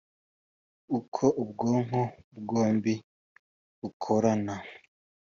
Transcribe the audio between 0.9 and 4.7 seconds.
Uko ubwonko bwombi bukorana